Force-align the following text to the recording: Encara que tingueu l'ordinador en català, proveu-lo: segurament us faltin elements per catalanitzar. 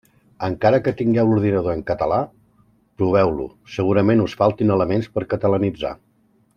Encara 0.45 0.79
que 0.85 0.93
tingueu 1.01 1.27
l'ordinador 1.31 1.75
en 1.77 1.83
català, 1.91 2.17
proveu-lo: 3.03 3.45
segurament 3.77 4.27
us 4.27 4.37
faltin 4.43 4.77
elements 4.79 5.15
per 5.19 5.29
catalanitzar. 5.37 5.99